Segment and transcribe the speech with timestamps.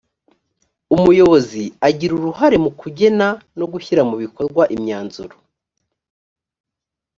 [0.95, 3.27] umuyobozi agira uruhare mu kugena
[3.59, 5.35] no gushyira mu bikorwa imyanzuro